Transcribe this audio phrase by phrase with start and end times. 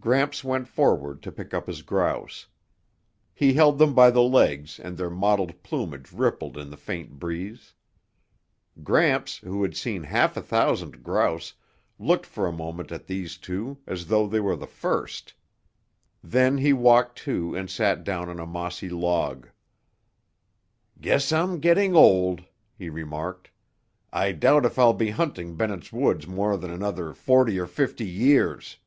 [0.00, 2.46] Gramps went forward to pick up his grouse.
[3.34, 7.74] He held them by the legs and their mottled plumage rippled in the faint breeze.
[8.84, 11.52] Gramps, who had seen half a thousand grouse,
[11.98, 15.34] looked for a moment at these two as though they were the first.
[16.22, 19.48] Then he walked to and sat down on a mossy log.
[21.00, 22.44] "Guess I'm getting old,"
[22.76, 23.50] he remarked.
[24.12, 28.78] "I doubt if I'll be hunting Bennett's Woods more than another forty or fifty years."